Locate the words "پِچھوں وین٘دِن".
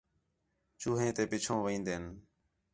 1.29-2.03